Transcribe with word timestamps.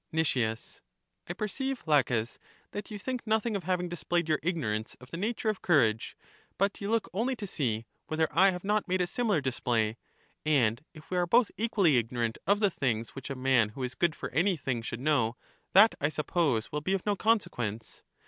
Nic. 0.11 0.35
I 0.35 1.33
perceive, 1.37 1.83
Laches, 1.85 2.39
that 2.71 2.89
you 2.89 2.97
think 2.97 3.21
nothing 3.27 3.55
of 3.55 3.65
having 3.65 3.87
displayed 3.87 4.27
your 4.27 4.39
ignorance 4.41 4.95
of 4.99 5.11
the 5.11 5.15
nature 5.17 5.47
of 5.47 5.61
courage, 5.61 6.17
but 6.57 6.81
you 6.81 6.89
look 6.89 7.07
only 7.13 7.35
to 7.35 7.45
see 7.45 7.85
whether 8.07 8.27
I 8.31 8.49
have 8.49 8.63
not 8.63 8.87
made 8.87 8.99
a 9.01 9.05
similar 9.05 9.41
display; 9.41 9.97
and 10.43 10.83
if 10.95 11.11
we 11.11 11.17
are 11.17 11.27
both 11.27 11.51
equally 11.55 11.97
ignorant 11.97 12.39
of 12.47 12.59
the 12.59 12.71
things 12.71 13.09
which 13.09 13.29
a 13.29 13.35
man 13.35 13.69
who 13.69 13.83
is 13.83 13.93
good 13.93 14.15
for 14.15 14.31
anjrthing 14.31 14.83
should 14.83 14.99
know, 15.01 15.37
that, 15.73 15.93
I 16.01 16.09
suppose, 16.09 16.71
will 16.71 16.81
be 16.81 16.95
of 16.95 17.05
no 17.05 17.15
consequence. 17.15 18.01